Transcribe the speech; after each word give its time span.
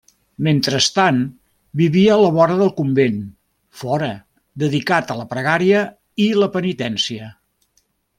Mentrestant, 0.45 1.17
vivia 1.81 2.13
a 2.15 2.15
la 2.21 2.31
vora 2.37 2.55
del 2.61 2.71
convent, 2.79 3.19
fora, 3.81 4.09
dedicat 4.65 5.13
a 5.13 5.19
la 5.23 5.27
pregària 5.35 5.83
i 6.27 6.31
la 6.45 6.49
penitència. 6.57 7.29